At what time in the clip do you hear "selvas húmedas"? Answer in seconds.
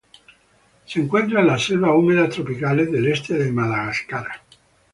1.65-2.29